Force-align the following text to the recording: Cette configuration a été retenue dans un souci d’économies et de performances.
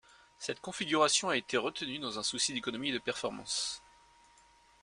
Cette 0.39 0.59
configuration 0.61 1.29
a 1.29 1.37
été 1.37 1.57
retenue 1.57 1.99
dans 1.99 2.17
un 2.17 2.23
souci 2.23 2.53
d’économies 2.53 2.89
et 2.89 2.93
de 2.93 2.97
performances. 2.97 3.83